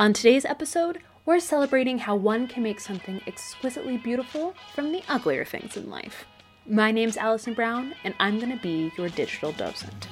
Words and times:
On 0.00 0.14
today's 0.14 0.46
episode, 0.46 1.00
we're 1.26 1.40
celebrating 1.40 1.98
how 1.98 2.16
one 2.16 2.48
can 2.48 2.62
make 2.62 2.80
something 2.80 3.20
exquisitely 3.26 3.98
beautiful 3.98 4.54
from 4.74 4.92
the 4.92 5.02
uglier 5.10 5.44
things 5.44 5.76
in 5.76 5.90
life. 5.90 6.24
My 6.66 6.90
name's 6.90 7.18
Allison 7.18 7.52
Brown, 7.52 7.94
and 8.02 8.14
I'm 8.18 8.38
going 8.38 8.50
to 8.50 8.62
be 8.62 8.90
your 8.96 9.10
digital 9.10 9.52
docent. 9.52 10.08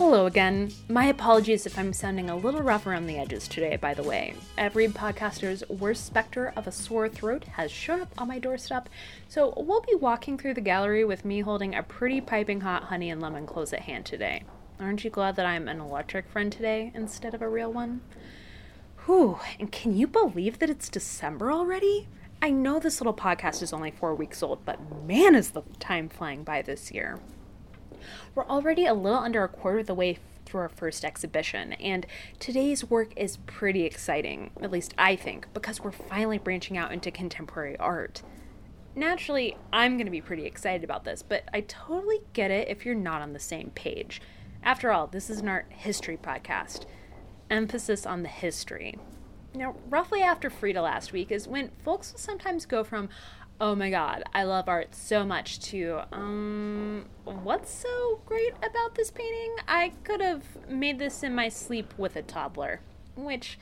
Hello 0.00 0.24
again. 0.24 0.72
My 0.88 1.04
apologies 1.04 1.66
if 1.66 1.78
I'm 1.78 1.92
sounding 1.92 2.30
a 2.30 2.34
little 2.34 2.62
rough 2.62 2.86
around 2.86 3.04
the 3.04 3.18
edges 3.18 3.46
today, 3.46 3.76
by 3.76 3.92
the 3.92 4.02
way. 4.02 4.32
Every 4.56 4.88
podcaster's 4.88 5.62
worst 5.68 6.06
specter 6.06 6.54
of 6.56 6.66
a 6.66 6.72
sore 6.72 7.06
throat 7.06 7.44
has 7.44 7.70
shown 7.70 8.00
up 8.00 8.14
on 8.16 8.26
my 8.26 8.38
doorstep, 8.38 8.88
so 9.28 9.52
we'll 9.58 9.82
be 9.82 9.94
walking 9.94 10.38
through 10.38 10.54
the 10.54 10.62
gallery 10.62 11.04
with 11.04 11.26
me 11.26 11.40
holding 11.40 11.74
a 11.74 11.82
pretty 11.82 12.22
piping 12.22 12.62
hot 12.62 12.84
honey 12.84 13.10
and 13.10 13.20
lemon 13.20 13.44
close 13.44 13.74
at 13.74 13.82
hand 13.82 14.06
today. 14.06 14.44
Aren't 14.80 15.04
you 15.04 15.10
glad 15.10 15.36
that 15.36 15.44
I'm 15.44 15.68
an 15.68 15.80
electric 15.80 16.30
friend 16.30 16.50
today 16.50 16.92
instead 16.94 17.34
of 17.34 17.42
a 17.42 17.48
real 17.50 17.70
one? 17.70 18.00
Whew, 19.04 19.38
and 19.58 19.70
can 19.70 19.94
you 19.94 20.06
believe 20.06 20.60
that 20.60 20.70
it's 20.70 20.88
December 20.88 21.52
already? 21.52 22.08
I 22.40 22.48
know 22.48 22.78
this 22.78 23.02
little 23.02 23.12
podcast 23.12 23.60
is 23.60 23.74
only 23.74 23.90
four 23.90 24.14
weeks 24.14 24.42
old, 24.42 24.64
but 24.64 24.80
man, 25.04 25.34
is 25.34 25.50
the 25.50 25.60
time 25.78 26.08
flying 26.08 26.42
by 26.42 26.62
this 26.62 26.90
year. 26.90 27.20
We're 28.34 28.46
already 28.46 28.86
a 28.86 28.94
little 28.94 29.18
under 29.18 29.44
a 29.44 29.48
quarter 29.48 29.80
of 29.80 29.86
the 29.86 29.94
way 29.94 30.18
through 30.44 30.60
our 30.62 30.68
first 30.68 31.04
exhibition, 31.04 31.74
and 31.74 32.06
today's 32.38 32.88
work 32.90 33.12
is 33.16 33.36
pretty 33.46 33.84
exciting, 33.84 34.50
at 34.60 34.70
least 34.70 34.94
I 34.98 35.16
think, 35.16 35.46
because 35.54 35.80
we're 35.80 35.92
finally 35.92 36.38
branching 36.38 36.76
out 36.76 36.92
into 36.92 37.10
contemporary 37.10 37.76
art. 37.78 38.22
Naturally, 38.96 39.56
I'm 39.72 39.96
going 39.96 40.06
to 40.06 40.10
be 40.10 40.20
pretty 40.20 40.46
excited 40.46 40.82
about 40.82 41.04
this, 41.04 41.22
but 41.22 41.44
I 41.54 41.60
totally 41.60 42.20
get 42.32 42.50
it 42.50 42.68
if 42.68 42.84
you're 42.84 42.94
not 42.94 43.22
on 43.22 43.32
the 43.32 43.38
same 43.38 43.70
page. 43.70 44.20
After 44.62 44.90
all, 44.90 45.06
this 45.06 45.30
is 45.30 45.40
an 45.40 45.48
art 45.48 45.66
history 45.70 46.16
podcast. 46.16 46.86
Emphasis 47.48 48.04
on 48.04 48.22
the 48.22 48.28
history. 48.28 48.98
Now, 49.54 49.74
roughly 49.88 50.22
after 50.22 50.50
Frida 50.50 50.82
last 50.82 51.12
week 51.12 51.32
is 51.32 51.48
when 51.48 51.70
folks 51.84 52.12
will 52.12 52.20
sometimes 52.20 52.66
go 52.66 52.84
from, 52.84 53.08
oh 53.60 53.74
my 53.74 53.90
god, 53.90 54.24
I 54.32 54.44
love 54.44 54.68
art 54.68 54.94
so 54.94 55.24
much 55.24 55.60
too. 55.60 56.00
um, 56.12 57.04
what's 57.24 57.70
so 57.70 58.20
great 58.24 58.54
about 58.58 58.94
this 58.94 59.10
painting? 59.10 59.56
I 59.68 59.92
could 60.02 60.20
have 60.20 60.44
made 60.68 60.98
this 60.98 61.22
in 61.22 61.34
my 61.34 61.48
sleep 61.48 61.92
with 61.98 62.16
a 62.16 62.22
toddler. 62.22 62.80
Which, 63.16 63.58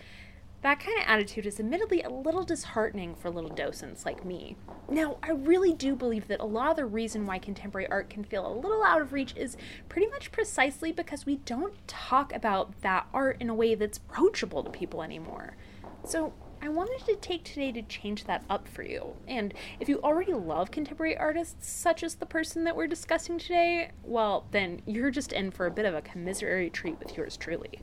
that 0.62 0.78
kind 0.78 0.98
of 0.98 1.04
attitude 1.06 1.46
is 1.46 1.58
admittedly 1.58 2.02
a 2.02 2.10
little 2.10 2.44
disheartening 2.44 3.16
for 3.16 3.30
little 3.30 3.50
docents 3.50 4.04
like 4.04 4.24
me. 4.24 4.56
Now, 4.88 5.18
I 5.22 5.30
really 5.30 5.72
do 5.72 5.96
believe 5.96 6.28
that 6.28 6.40
a 6.40 6.44
lot 6.44 6.70
of 6.70 6.76
the 6.76 6.86
reason 6.86 7.26
why 7.26 7.38
contemporary 7.38 7.88
art 7.88 8.08
can 8.08 8.24
feel 8.24 8.46
a 8.46 8.54
little 8.54 8.84
out 8.84 9.00
of 9.00 9.12
reach 9.12 9.34
is 9.36 9.56
pretty 9.88 10.08
much 10.08 10.30
precisely 10.30 10.92
because 10.92 11.26
we 11.26 11.36
don't 11.36 11.74
talk 11.88 12.32
about 12.32 12.80
that 12.82 13.06
art 13.12 13.36
in 13.40 13.50
a 13.50 13.54
way 13.54 13.74
that's 13.74 13.98
approachable 13.98 14.62
to 14.62 14.70
people 14.70 15.02
anymore. 15.02 15.56
So, 16.04 16.32
I 16.60 16.68
wanted 16.68 17.06
to 17.06 17.14
take 17.16 17.44
today 17.44 17.70
to 17.72 17.82
change 17.82 18.24
that 18.24 18.44
up 18.50 18.66
for 18.66 18.82
you. 18.82 19.14
And 19.28 19.54
if 19.78 19.88
you 19.88 20.00
already 20.02 20.32
love 20.32 20.72
contemporary 20.72 21.16
artists, 21.16 21.70
such 21.70 22.02
as 22.02 22.16
the 22.16 22.26
person 22.26 22.64
that 22.64 22.74
we're 22.74 22.88
discussing 22.88 23.38
today, 23.38 23.92
well, 24.02 24.46
then 24.50 24.82
you're 24.84 25.12
just 25.12 25.32
in 25.32 25.52
for 25.52 25.66
a 25.66 25.70
bit 25.70 25.86
of 25.86 25.94
a 25.94 26.02
commiserate 26.02 26.72
treat 26.72 26.98
with 26.98 27.16
yours 27.16 27.36
truly. 27.36 27.80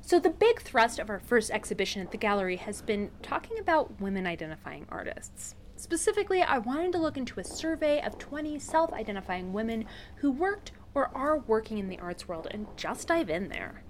So, 0.00 0.18
the 0.18 0.30
big 0.30 0.62
thrust 0.62 0.98
of 0.98 1.10
our 1.10 1.20
first 1.20 1.50
exhibition 1.50 2.00
at 2.02 2.10
the 2.10 2.16
gallery 2.16 2.56
has 2.56 2.82
been 2.82 3.10
talking 3.22 3.58
about 3.58 4.00
women 4.00 4.26
identifying 4.26 4.86
artists. 4.88 5.54
Specifically, 5.76 6.42
I 6.42 6.58
wanted 6.58 6.92
to 6.92 6.98
look 6.98 7.16
into 7.16 7.38
a 7.38 7.44
survey 7.44 8.00
of 8.00 8.18
20 8.18 8.58
self 8.58 8.92
identifying 8.92 9.52
women 9.52 9.84
who 10.16 10.32
worked 10.32 10.72
or 10.94 11.14
are 11.14 11.38
working 11.38 11.78
in 11.78 11.88
the 11.88 11.98
arts 11.98 12.26
world 12.26 12.48
and 12.50 12.66
just 12.76 13.08
dive 13.08 13.30
in 13.30 13.50
there. 13.50 13.82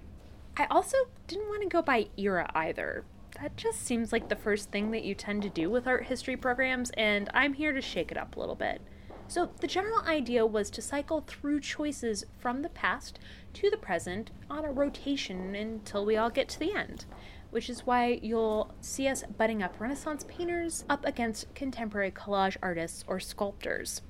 I 0.57 0.67
also 0.69 0.97
didn't 1.25 1.47
want 1.47 1.63
to 1.63 1.69
go 1.69 1.81
by 1.81 2.09
era 2.17 2.51
either 2.53 3.05
that 3.41 3.55
just 3.57 3.85
seems 3.85 4.11
like 4.11 4.29
the 4.29 4.35
first 4.35 4.71
thing 4.71 4.91
that 4.91 5.03
you 5.03 5.15
tend 5.15 5.41
to 5.43 5.49
do 5.49 5.69
with 5.69 5.87
art 5.87 6.05
history 6.05 6.35
programs, 6.35 6.89
and 6.91 7.29
I'm 7.33 7.53
here 7.53 7.73
to 7.73 7.81
shake 7.81 8.11
it 8.11 8.17
up 8.17 8.35
a 8.35 8.39
little 8.39 8.55
bit. 8.55 8.81
So, 9.27 9.51
the 9.59 9.67
general 9.67 10.01
idea 10.07 10.45
was 10.45 10.71
to 10.71 10.81
cycle 10.81 11.21
through 11.21 11.59
choices 11.59 12.25
from 12.39 12.63
the 12.63 12.69
past 12.69 13.19
to 13.53 13.69
the 13.69 13.77
present 13.77 14.31
on 14.49 14.65
a 14.65 14.71
rotation 14.71 15.53
until 15.53 16.03
we 16.03 16.17
all 16.17 16.31
get 16.31 16.49
to 16.49 16.59
the 16.59 16.73
end, 16.73 17.05
which 17.51 17.69
is 17.69 17.85
why 17.85 18.19
you'll 18.23 18.73
see 18.81 19.07
us 19.07 19.23
butting 19.37 19.61
up 19.61 19.79
Renaissance 19.79 20.25
painters 20.27 20.83
up 20.89 21.05
against 21.05 21.53
contemporary 21.53 22.11
collage 22.11 22.57
artists 22.63 23.03
or 23.07 23.19
sculptors. 23.19 24.01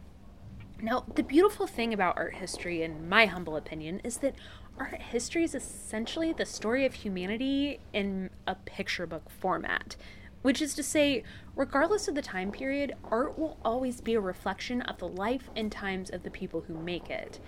Now, 0.81 1.03
the 1.13 1.23
beautiful 1.23 1.67
thing 1.67 1.93
about 1.93 2.17
art 2.17 2.35
history, 2.35 2.83
in 2.83 3.09
my 3.09 3.25
humble 3.25 3.57
opinion, 3.57 3.99
is 4.05 4.17
that 4.17 4.35
art 4.79 5.01
history 5.01 5.43
is 5.43 5.53
essentially 5.53 6.33
the 6.33 6.45
story 6.45 6.85
of 6.85 6.93
humanity 6.93 7.79
in 7.93 8.29
a 8.47 8.55
picture 8.55 9.05
book 9.05 9.29
format. 9.29 9.95
Which 10.41 10.61
is 10.61 10.73
to 10.75 10.83
say, 10.83 11.23
regardless 11.55 12.07
of 12.07 12.15
the 12.15 12.21
time 12.21 12.51
period, 12.51 12.93
art 13.11 13.37
will 13.37 13.57
always 13.63 13.99
be 13.99 14.13
a 14.13 14.21
reflection 14.21 14.81
of 14.83 14.97
the 14.97 15.07
life 15.07 15.49
and 15.55 15.69
times 15.69 16.09
of 16.09 16.23
the 16.23 16.31
people 16.31 16.61
who 16.61 16.75
make 16.75 17.09
it. 17.09 17.39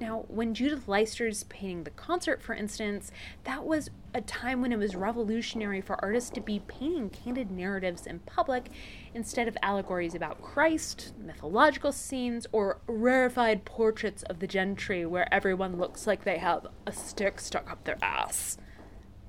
Now, 0.00 0.26
when 0.28 0.54
Judith 0.54 0.86
Leyster's 0.86 1.42
painting 1.44 1.82
The 1.82 1.90
Concert, 1.90 2.40
for 2.40 2.54
instance, 2.54 3.10
that 3.42 3.64
was 3.64 3.90
a 4.14 4.20
time 4.20 4.62
when 4.62 4.72
it 4.72 4.78
was 4.78 4.94
revolutionary 4.94 5.80
for 5.80 6.02
artists 6.02 6.30
to 6.30 6.40
be 6.40 6.60
painting 6.60 7.10
candid 7.10 7.50
narratives 7.50 8.06
in 8.06 8.20
public 8.20 8.70
instead 9.12 9.48
of 9.48 9.58
allegories 9.60 10.14
about 10.14 10.40
Christ, 10.40 11.14
mythological 11.18 11.90
scenes, 11.90 12.46
or 12.52 12.78
rarefied 12.86 13.64
portraits 13.64 14.22
of 14.24 14.38
the 14.38 14.46
gentry 14.46 15.04
where 15.04 15.32
everyone 15.34 15.78
looks 15.78 16.06
like 16.06 16.22
they 16.22 16.38
have 16.38 16.68
a 16.86 16.92
stick 16.92 17.40
stuck 17.40 17.68
up 17.68 17.82
their 17.82 17.98
ass. 18.00 18.56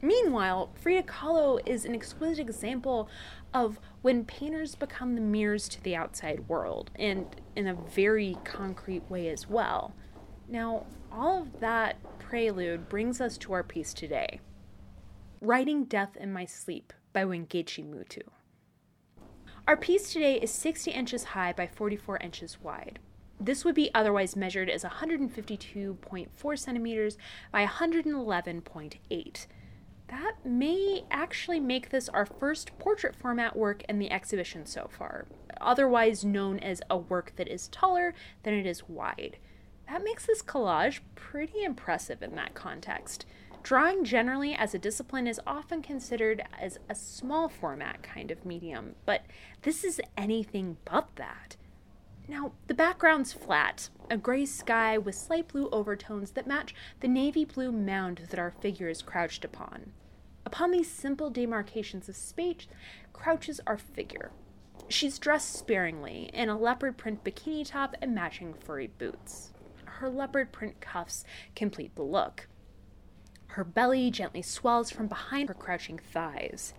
Meanwhile, 0.03 0.69
Frida 0.75 1.03
Kahlo 1.03 1.59
is 1.65 1.83
an 1.83 1.95
exquisite 1.95 2.39
example 2.39 3.09
of 3.53 3.79
when 4.01 4.23
painters 4.23 4.75
become 4.75 5.15
the 5.15 5.21
mirrors 5.21 5.67
to 5.69 5.83
the 5.83 5.95
outside 5.95 6.47
world, 6.47 6.91
and 6.95 7.25
in 7.55 7.67
a 7.67 7.73
very 7.73 8.37
concrete 8.45 9.09
way 9.09 9.27
as 9.29 9.49
well. 9.49 9.93
Now, 10.51 10.87
all 11.11 11.43
of 11.43 11.59
that 11.59 11.97
prelude 12.17 12.89
brings 12.89 13.21
us 13.21 13.37
to 13.37 13.53
our 13.53 13.61
piece 13.61 13.93
today 13.93 14.39
Riding 15.41 15.83
Death 15.83 16.17
in 16.17 16.33
My 16.33 16.45
Sleep 16.45 16.91
by 17.13 17.23
Wangechi 17.23 17.87
Mutu. 17.87 18.23
Our 19.67 19.77
piece 19.77 20.11
today 20.11 20.39
is 20.41 20.51
60 20.51 20.89
inches 20.89 21.23
high 21.23 21.53
by 21.53 21.67
44 21.67 22.17
inches 22.17 22.59
wide. 22.63 22.97
This 23.39 23.63
would 23.63 23.75
be 23.75 23.91
otherwise 23.93 24.35
measured 24.35 24.71
as 24.71 24.83
152.4 24.83 26.59
centimeters 26.59 27.17
by 27.51 27.67
111.8. 27.67 29.45
That 30.07 30.33
may 30.43 31.03
actually 31.11 31.59
make 31.59 31.91
this 31.91 32.09
our 32.09 32.25
first 32.25 32.75
portrait 32.79 33.15
format 33.15 33.55
work 33.55 33.83
in 33.87 33.99
the 33.99 34.11
exhibition 34.11 34.65
so 34.65 34.89
far, 34.89 35.27
otherwise 35.61 36.25
known 36.25 36.57
as 36.57 36.81
a 36.89 36.97
work 36.97 37.33
that 37.35 37.47
is 37.47 37.67
taller 37.67 38.15
than 38.41 38.55
it 38.55 38.65
is 38.65 38.89
wide. 38.89 39.37
That 39.89 40.03
makes 40.03 40.27
this 40.27 40.43
collage 40.43 40.99
pretty 41.15 41.63
impressive 41.63 42.21
in 42.21 42.35
that 42.35 42.53
context. 42.53 43.25
Drawing 43.63 44.05
generally 44.05 44.53
as 44.53 44.75
a 44.75 44.79
discipline 44.79 45.25
is 45.25 45.41
often 45.47 45.81
considered 45.81 46.43
as 46.59 46.77
a 46.87 46.93
small 46.93 47.49
format 47.49 48.03
kind 48.03 48.29
of 48.29 48.45
medium, 48.45 48.95
but 49.05 49.23
this 49.63 49.83
is 49.83 49.99
anything 50.15 50.77
but 50.85 51.09
that. 51.15 51.55
Now, 52.27 52.51
the 52.67 52.75
background's 52.75 53.33
flat, 53.33 53.89
a 54.11 54.17
gray 54.17 54.45
sky 54.45 54.99
with 54.99 55.15
slight 55.15 55.47
blue 55.47 55.69
overtones 55.71 56.31
that 56.31 56.45
match 56.45 56.75
the 56.99 57.07
navy 57.07 57.43
blue 57.43 57.71
mound 57.71 58.27
that 58.29 58.39
our 58.39 58.51
figure 58.51 58.89
is 58.89 59.01
crouched 59.01 59.43
upon. 59.43 59.91
Upon 60.45 60.69
these 60.69 60.91
simple 60.91 61.31
demarcations 61.31 62.07
of 62.07 62.15
space 62.15 62.67
crouches 63.11 63.59
our 63.65 63.79
figure. 63.79 64.31
She's 64.87 65.17
dressed 65.17 65.53
sparingly 65.53 66.29
in 66.31 66.47
a 66.47 66.57
leopard 66.57 66.95
print 66.97 67.23
bikini 67.23 67.67
top 67.67 67.95
and 68.01 68.13
matching 68.13 68.53
furry 68.53 68.87
boots 68.87 69.51
her 69.99 70.09
leopard 70.09 70.51
print 70.51 70.81
cuffs 70.81 71.23
complete 71.55 71.95
the 71.95 72.03
look. 72.03 72.47
Her 73.47 73.63
belly 73.63 74.11
gently 74.11 74.41
swells 74.41 74.91
from 74.91 75.07
behind 75.07 75.49
her 75.49 75.55
crouching 75.55 75.99
thighs, 75.99 76.73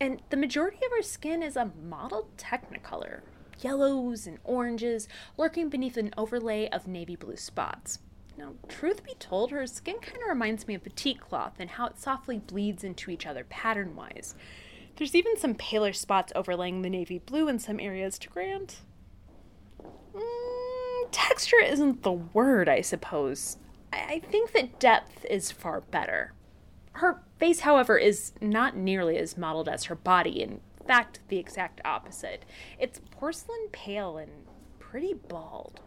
and 0.00 0.20
the 0.30 0.36
majority 0.36 0.78
of 0.84 0.92
her 0.92 1.02
skin 1.02 1.42
is 1.42 1.56
a 1.56 1.72
mottled 1.82 2.36
technicolor, 2.36 3.20
yellows 3.60 4.26
and 4.26 4.38
oranges 4.44 5.08
lurking 5.36 5.68
beneath 5.68 5.96
an 5.96 6.12
overlay 6.16 6.68
of 6.68 6.86
navy 6.86 7.16
blue 7.16 7.36
spots. 7.36 8.00
Now, 8.38 8.52
truth 8.68 9.02
be 9.02 9.14
told, 9.18 9.50
her 9.50 9.66
skin 9.66 9.96
kind 10.00 10.22
of 10.22 10.28
reminds 10.28 10.66
me 10.66 10.74
of 10.74 10.82
batik 10.82 11.20
cloth 11.20 11.54
and 11.58 11.70
how 11.70 11.86
it 11.86 11.98
softly 11.98 12.38
bleeds 12.38 12.84
into 12.84 13.10
each 13.10 13.26
other 13.26 13.44
pattern 13.44 13.96
wise. 13.96 14.34
There's 14.96 15.14
even 15.14 15.38
some 15.38 15.54
paler 15.54 15.92
spots 15.92 16.32
overlaying 16.36 16.82
the 16.82 16.90
navy 16.90 17.18
blue 17.18 17.48
in 17.48 17.58
some 17.58 17.80
areas 17.80 18.18
to 18.18 18.28
grant. 18.28 18.80
Texture 21.16 21.62
isn't 21.64 22.02
the 22.02 22.12
word, 22.12 22.68
I 22.68 22.82
suppose. 22.82 23.56
I 23.90 24.18
think 24.30 24.52
that 24.52 24.78
depth 24.78 25.24
is 25.24 25.50
far 25.50 25.80
better. 25.80 26.34
Her 26.92 27.22
face, 27.38 27.60
however, 27.60 27.96
is 27.96 28.32
not 28.42 28.76
nearly 28.76 29.16
as 29.16 29.38
modeled 29.38 29.66
as 29.66 29.84
her 29.84 29.94
body, 29.94 30.42
in 30.42 30.60
fact, 30.86 31.20
the 31.28 31.38
exact 31.38 31.80
opposite. 31.86 32.44
It's 32.78 33.00
porcelain 33.10 33.68
pale 33.72 34.18
and 34.18 34.30
pretty 34.78 35.14
bald. 35.14 35.80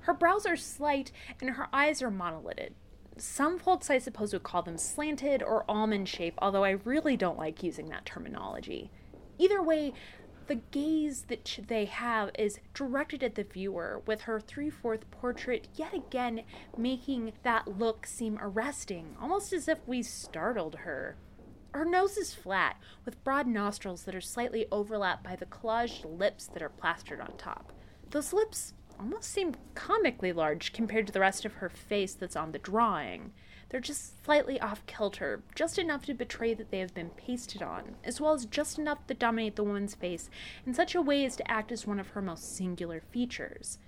Her 0.00 0.14
brows 0.14 0.46
are 0.46 0.56
slight 0.56 1.12
and 1.38 1.50
her 1.50 1.68
eyes 1.70 2.00
are 2.00 2.10
monolidded. 2.10 2.70
Some 3.18 3.58
folks, 3.58 3.90
I 3.90 3.98
suppose, 3.98 4.32
would 4.32 4.42
call 4.42 4.62
them 4.62 4.78
slanted 4.78 5.42
or 5.42 5.70
almond 5.70 6.08
shaped, 6.08 6.38
although 6.40 6.64
I 6.64 6.70
really 6.70 7.18
don't 7.18 7.38
like 7.38 7.62
using 7.62 7.90
that 7.90 8.06
terminology. 8.06 8.90
Either 9.38 9.62
way, 9.62 9.92
the 10.46 10.56
gaze 10.56 11.22
that 11.28 11.58
they 11.68 11.84
have 11.84 12.30
is 12.38 12.60
directed 12.74 13.22
at 13.22 13.34
the 13.34 13.44
viewer, 13.44 14.02
with 14.06 14.22
her 14.22 14.40
three 14.40 14.70
fourth 14.70 15.10
portrait 15.10 15.68
yet 15.74 15.94
again 15.94 16.42
making 16.76 17.32
that 17.42 17.78
look 17.78 18.06
seem 18.06 18.38
arresting, 18.40 19.16
almost 19.20 19.52
as 19.52 19.68
if 19.68 19.78
we 19.86 20.02
startled 20.02 20.76
her. 20.76 21.16
Her 21.72 21.84
nose 21.84 22.18
is 22.18 22.34
flat, 22.34 22.76
with 23.04 23.22
broad 23.24 23.46
nostrils 23.46 24.02
that 24.04 24.14
are 24.14 24.20
slightly 24.20 24.66
overlapped 24.70 25.24
by 25.24 25.36
the 25.36 25.46
collaged 25.46 26.04
lips 26.18 26.46
that 26.48 26.62
are 26.62 26.68
plastered 26.68 27.20
on 27.20 27.36
top. 27.38 27.72
Those 28.10 28.32
lips 28.32 28.74
almost 28.98 29.30
seem 29.30 29.54
comically 29.74 30.32
large 30.32 30.72
compared 30.72 31.06
to 31.06 31.12
the 31.12 31.20
rest 31.20 31.44
of 31.44 31.54
her 31.54 31.70
face 31.70 32.14
that's 32.14 32.36
on 32.36 32.52
the 32.52 32.58
drawing. 32.58 33.32
They're 33.72 33.80
just 33.80 34.22
slightly 34.22 34.60
off 34.60 34.84
kilter, 34.84 35.42
just 35.54 35.78
enough 35.78 36.04
to 36.04 36.12
betray 36.12 36.52
that 36.52 36.70
they 36.70 36.80
have 36.80 36.92
been 36.92 37.08
pasted 37.08 37.62
on, 37.62 37.96
as 38.04 38.20
well 38.20 38.34
as 38.34 38.44
just 38.44 38.78
enough 38.78 39.06
to 39.06 39.14
dominate 39.14 39.56
the 39.56 39.64
woman's 39.64 39.94
face 39.94 40.28
in 40.66 40.74
such 40.74 40.94
a 40.94 41.00
way 41.00 41.24
as 41.24 41.36
to 41.36 41.50
act 41.50 41.72
as 41.72 41.86
one 41.86 41.98
of 41.98 42.08
her 42.08 42.20
most 42.20 42.54
singular 42.54 43.00
features. 43.00 43.78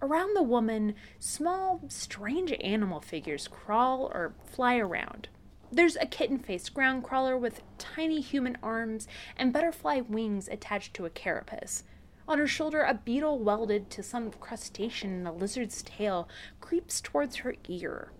Around 0.00 0.34
the 0.34 0.44
woman, 0.44 0.94
small, 1.18 1.80
strange 1.88 2.52
animal 2.60 3.00
figures 3.00 3.48
crawl 3.48 4.12
or 4.14 4.36
fly 4.44 4.76
around. 4.76 5.26
There's 5.72 5.96
a 5.96 6.06
kitten 6.06 6.38
faced 6.38 6.72
ground 6.72 7.02
crawler 7.02 7.36
with 7.36 7.62
tiny 7.78 8.20
human 8.20 8.56
arms 8.62 9.08
and 9.36 9.52
butterfly 9.52 10.02
wings 10.08 10.46
attached 10.46 10.94
to 10.94 11.04
a 11.04 11.10
carapace. 11.10 11.82
On 12.28 12.38
her 12.38 12.46
shoulder, 12.46 12.82
a 12.82 12.94
beetle 12.94 13.40
welded 13.40 13.90
to 13.90 14.04
some 14.04 14.30
crustacean 14.30 15.20
in 15.20 15.26
a 15.26 15.32
lizard's 15.32 15.82
tail 15.82 16.28
creeps 16.60 17.00
towards 17.00 17.36
her 17.36 17.56
ear. 17.66 18.12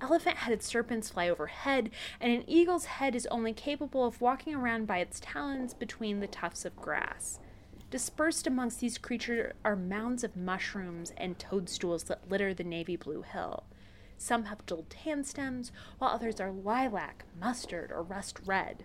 Elephant 0.00 0.36
headed 0.36 0.62
serpents 0.62 1.10
fly 1.10 1.28
overhead, 1.28 1.90
and 2.20 2.32
an 2.32 2.44
eagle's 2.46 2.84
head 2.84 3.14
is 3.16 3.26
only 3.26 3.52
capable 3.52 4.04
of 4.04 4.20
walking 4.20 4.54
around 4.54 4.86
by 4.86 4.98
its 4.98 5.20
talons 5.20 5.74
between 5.74 6.20
the 6.20 6.26
tufts 6.26 6.64
of 6.64 6.76
grass. 6.76 7.40
Dispersed 7.90 8.46
amongst 8.46 8.80
these 8.80 8.98
creatures 8.98 9.52
are 9.64 9.74
mounds 9.74 10.22
of 10.22 10.36
mushrooms 10.36 11.12
and 11.16 11.38
toadstools 11.38 12.04
that 12.04 12.30
litter 12.30 12.54
the 12.54 12.64
navy 12.64 12.96
blue 12.96 13.22
hill. 13.22 13.64
Some 14.18 14.44
have 14.44 14.66
dull 14.66 14.84
tan 14.88 15.24
stems, 15.24 15.72
while 15.98 16.10
others 16.10 16.40
are 16.40 16.52
lilac, 16.52 17.24
mustard, 17.40 17.90
or 17.90 18.02
rust 18.02 18.38
red. 18.44 18.84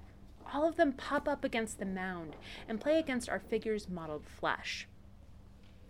All 0.53 0.67
of 0.67 0.77
them 0.77 0.93
pop 0.93 1.27
up 1.27 1.43
against 1.43 1.79
the 1.79 1.85
mound 1.85 2.35
and 2.67 2.79
play 2.79 2.97
against 2.97 3.29
our 3.29 3.39
figure's 3.39 3.89
mottled 3.89 4.25
flesh. 4.25 4.87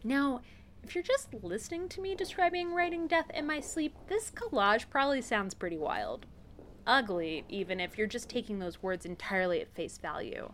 Now, 0.03 0.41
if 0.83 0.95
you're 0.95 1.03
just 1.03 1.33
listening 1.41 1.87
to 1.89 2.01
me 2.01 2.13
describing 2.13 2.73
riding 2.73 3.07
death 3.07 3.31
in 3.33 3.47
my 3.47 3.59
sleep, 3.59 3.95
this 4.07 4.29
collage 4.31 4.89
probably 4.89 5.21
sounds 5.21 5.53
pretty 5.53 5.77
wild. 5.77 6.25
Ugly, 6.85 7.45
even 7.47 7.79
if 7.79 7.97
you're 7.97 8.07
just 8.07 8.29
taking 8.29 8.59
those 8.59 8.83
words 8.83 9.05
entirely 9.05 9.61
at 9.61 9.73
face 9.73 9.97
value. 9.97 10.51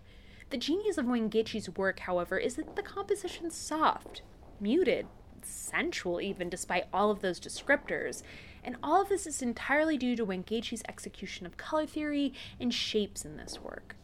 The 0.52 0.58
genius 0.58 0.98
of 0.98 1.06
Wangechi's 1.06 1.70
work, 1.76 2.00
however, 2.00 2.38
is 2.38 2.56
that 2.56 2.76
the 2.76 2.84
composition's 2.84 3.56
soft, 3.56 4.22
muted, 4.60 5.08
sensual 5.42 6.22
even 6.22 6.50
despite 6.50 6.88
all 6.94 7.10
of 7.10 7.22
those 7.22 7.40
descriptors. 7.40 8.22
And 8.64 8.78
all 8.84 9.02
of 9.02 9.10
this 9.10 9.26
is 9.26 9.42
entirely 9.42 9.98
due 9.98 10.16
to 10.16 10.26
Wangechi's 10.26 10.84
execution 10.88 11.46
of 11.46 11.58
color 11.58 11.88
theory 11.88 12.34
and 12.60 12.74
shapes 12.74 13.26
in 13.26 13.38
this 13.38 13.60
work. 13.60 13.96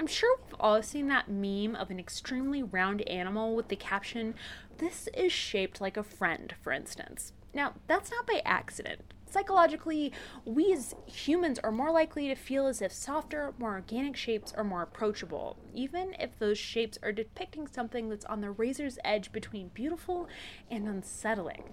I'm 0.00 0.06
sure 0.06 0.36
we've 0.44 0.56
all 0.58 0.82
seen 0.82 1.08
that 1.08 1.28
meme 1.28 1.76
of 1.76 1.90
an 1.90 1.98
extremely 1.98 2.62
round 2.62 3.02
animal 3.08 3.54
with 3.54 3.68
the 3.68 3.76
caption, 3.76 4.34
This 4.78 5.08
is 5.14 5.32
shaped 5.32 5.80
like 5.80 5.96
a 5.96 6.02
friend, 6.02 6.54
for 6.60 6.72
instance. 6.72 7.32
Now, 7.54 7.74
that's 7.86 8.10
not 8.10 8.26
by 8.26 8.42
accident. 8.44 9.14
Psychologically, 9.30 10.12
we 10.44 10.72
as 10.72 10.94
humans 11.06 11.58
are 11.64 11.72
more 11.72 11.90
likely 11.90 12.28
to 12.28 12.34
feel 12.34 12.66
as 12.66 12.82
if 12.82 12.92
softer, 12.92 13.52
more 13.58 13.72
organic 13.72 14.16
shapes 14.16 14.52
are 14.52 14.64
more 14.64 14.82
approachable, 14.82 15.56
even 15.72 16.14
if 16.20 16.38
those 16.38 16.58
shapes 16.58 16.98
are 17.02 17.12
depicting 17.12 17.66
something 17.66 18.08
that's 18.08 18.24
on 18.26 18.40
the 18.40 18.50
razor's 18.50 18.98
edge 19.04 19.32
between 19.32 19.68
beautiful 19.74 20.28
and 20.70 20.88
unsettling. 20.88 21.64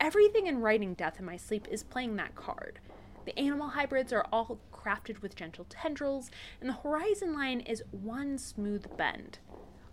Everything 0.00 0.46
in 0.46 0.60
riding 0.60 0.94
Death 0.94 1.18
in 1.18 1.24
My 1.24 1.36
Sleep 1.36 1.68
is 1.70 1.82
playing 1.82 2.16
that 2.16 2.34
card. 2.34 2.80
The 3.24 3.38
animal 3.38 3.68
hybrids 3.68 4.12
are 4.12 4.26
all 4.32 4.58
crafted 4.72 5.22
with 5.22 5.36
gentle 5.36 5.66
tendrils, 5.68 6.30
and 6.60 6.68
the 6.68 6.74
horizon 6.74 7.32
line 7.32 7.60
is 7.60 7.82
one 7.90 8.36
smooth 8.36 8.96
bend. 8.96 9.38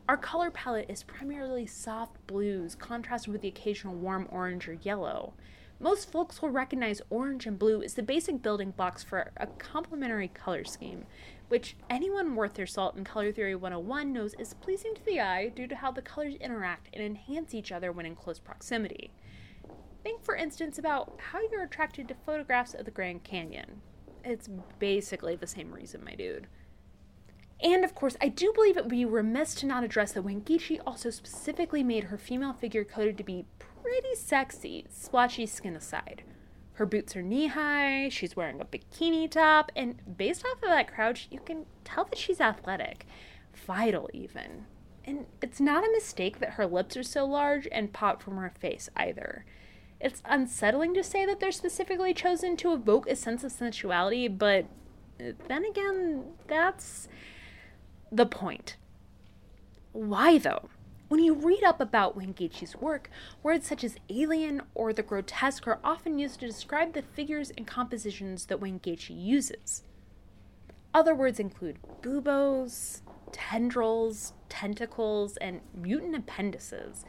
Our 0.10 0.18
color 0.18 0.52
palette 0.52 0.90
is 0.90 1.04
primarily 1.04 1.66
soft 1.66 2.28
blues, 2.28 2.76
contrasted 2.76 3.32
with 3.32 3.42
the 3.42 3.48
occasional 3.48 3.96
warm 3.96 4.28
orange 4.30 4.68
or 4.68 4.74
yellow. 4.74 5.34
Most 5.80 6.12
folks 6.12 6.42
will 6.42 6.50
recognize 6.50 7.02
orange 7.10 7.48
and 7.48 7.58
blue 7.58 7.82
as 7.82 7.94
the 7.94 8.04
basic 8.04 8.42
building 8.42 8.72
blocks 8.72 9.04
for 9.04 9.32
a 9.38 9.48
complementary 9.48 10.28
color 10.28 10.64
scheme, 10.64 11.06
which 11.48 11.76
anyone 11.90 12.36
worth 12.36 12.54
their 12.56 12.68
salt 12.68 12.96
in 12.96 13.04
Color 13.04 13.32
Theory 13.32 13.56
101 13.56 14.14
knows 14.14 14.34
is 14.36 14.54
pleasing 14.56 14.94
to 14.94 15.06
the 15.06 15.20
eye 15.20 15.48
due 15.48 15.68
to 15.68 15.76
how 15.78 15.92
the 15.92 16.02
colors 16.02 16.36
interact 16.36 16.90
and 16.94 17.04
enhance 17.04 17.56
each 17.56 17.72
other 17.72 17.92
when 17.92 18.06
in 18.06 18.16
close 18.16 18.38
proximity. 18.38 19.12
Think, 20.04 20.24
for 20.24 20.36
instance, 20.36 20.78
about 20.78 21.20
how 21.32 21.40
you're 21.52 21.64
attracted 21.64 22.08
to 22.08 22.16
photographs 22.16 22.74
of 22.74 22.86
the 22.86 22.92
Grand 22.92 23.24
Canyon. 23.24 23.82
It's 24.24 24.50
basically 24.80 25.36
the 25.36 25.48
same 25.48 25.72
reason, 25.72 26.04
my 26.04 26.16
dude. 26.16 26.48
And 27.64 27.84
of 27.84 27.94
course, 27.94 28.18
I 28.20 28.28
do 28.28 28.52
believe 28.54 28.76
it 28.76 28.84
would 28.84 28.92
be 28.92 29.06
remiss 29.06 29.54
to 29.56 29.68
not 29.68 29.84
address 29.84 30.14
that 30.14 30.24
Wangechi 30.24 30.80
also 30.86 31.12
specifically 31.12 31.84
made 31.84 32.06
her 32.06 32.18
female 32.18 32.54
figure 32.54 32.84
coded 32.84 33.18
to 33.20 33.24
be 33.24 33.46
pretty 33.60 34.16
sexy, 34.16 34.88
splotchy 34.90 35.46
skin 35.46 35.76
aside. 35.76 36.24
Her 36.74 36.86
boots 36.88 37.16
are 37.16 37.22
knee 37.22 37.48
high, 37.48 38.10
she's 38.10 38.36
wearing 38.36 38.60
a 38.60 38.66
bikini 38.66 39.30
top, 39.30 39.72
and 39.76 40.18
based 40.18 40.44
off 40.46 40.64
of 40.64 40.70
that 40.70 40.92
crouch, 40.92 41.28
you 41.30 41.40
can 41.40 41.68
tell 41.84 42.06
that 42.06 42.18
she's 42.18 42.42
athletic, 42.42 43.06
vital 43.54 44.10
even. 44.14 44.66
And 45.06 45.28
it's 45.42 45.60
not 45.60 45.84
a 45.84 45.92
mistake 45.92 46.40
that 46.40 46.54
her 46.54 46.66
lips 46.66 46.98
are 46.98 47.04
so 47.04 47.26
large 47.26 47.68
and 47.72 47.94
pop 47.94 48.24
from 48.24 48.38
her 48.38 48.52
face 48.60 48.90
either. 48.96 49.46
It's 50.02 50.24
unsettling 50.26 50.96
to 50.96 51.04
say 51.04 51.26
that 51.28 51.40
they're 51.40 51.52
specifically 51.52 52.14
chosen 52.14 52.58
to 52.58 52.74
evoke 52.74 53.08
a 53.08 53.16
sense 53.16 53.44
of 53.44 53.52
sensuality, 53.52 54.28
but 54.28 54.66
then 55.20 55.64
again, 55.64 56.24
that's 56.48 57.08
the 58.12 58.26
point. 58.26 58.78
Why, 59.94 60.40
though? 60.40 60.70
When 61.08 61.22
you 61.24 61.36
read 61.36 61.64
up 61.64 61.80
about 61.80 62.18
Wangechi's 62.18 62.76
work, 62.78 63.10
words 63.44 63.68
such 63.68 63.84
as 63.84 63.98
alien 64.10 64.62
or 64.74 64.94
the 64.94 65.04
grotesque 65.04 65.68
are 65.68 65.80
often 65.84 66.18
used 66.18 66.40
to 66.40 66.48
describe 66.48 66.94
the 66.94 67.02
figures 67.02 67.52
and 67.56 67.68
compositions 67.68 68.46
that 68.46 68.60
Wangechi 68.60 69.12
uses. 69.12 69.84
Other 70.94 71.14
words 71.14 71.40
include 71.40 71.78
buboes, 72.02 73.02
tendrils, 73.32 74.34
tentacles, 74.50 75.38
and 75.38 75.62
mutant 75.76 76.16
appendices. 76.16 77.06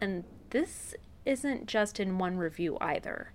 And 0.00 0.24
this 0.50 0.94
isn't 1.24 1.66
just 1.66 2.00
in 2.00 2.18
one 2.18 2.36
review 2.36 2.76
either. 2.80 3.32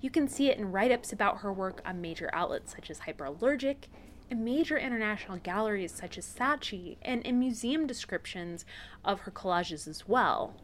You 0.00 0.10
can 0.10 0.28
see 0.28 0.48
it 0.48 0.58
in 0.58 0.72
write 0.72 0.92
ups 0.92 1.12
about 1.12 1.38
her 1.38 1.52
work 1.52 1.80
on 1.84 2.00
major 2.00 2.30
outlets 2.32 2.72
such 2.72 2.90
as 2.90 3.00
Hyperallergic, 3.00 3.88
in 4.30 4.44
major 4.44 4.76
international 4.76 5.38
galleries 5.38 5.92
such 5.92 6.18
as 6.18 6.26
Saatchi, 6.26 6.96
and 7.02 7.22
in 7.24 7.38
museum 7.38 7.86
descriptions 7.86 8.64
of 9.04 9.20
her 9.20 9.30
collages 9.30 9.86
as 9.88 10.08
well. 10.08 10.54